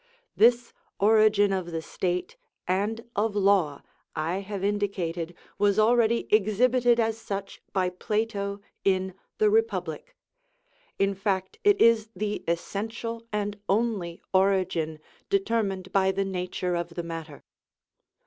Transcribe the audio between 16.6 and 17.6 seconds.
of the matter.